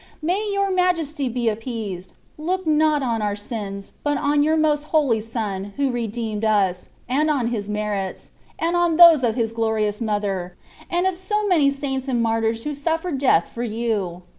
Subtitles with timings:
[0.23, 4.85] May your Majesty be ap peased: look not on our sins, but on your Most
[4.85, 10.01] Holy Son who redeemed us, and on His merits, and on those of His glorious
[10.01, 10.55] Mother,
[10.89, 14.23] and of so many Saints and Martyrs who suffered death for ou.